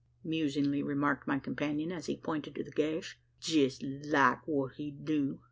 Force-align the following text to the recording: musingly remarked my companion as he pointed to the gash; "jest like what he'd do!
musingly 0.23 0.81
remarked 0.81 1.27
my 1.27 1.37
companion 1.37 1.91
as 1.91 2.07
he 2.07 2.17
pointed 2.17 2.55
to 2.55 2.63
the 2.63 2.71
gash; 2.71 3.19
"jest 3.39 3.83
like 3.83 4.39
what 4.47 4.73
he'd 4.77 5.05
do! 5.05 5.37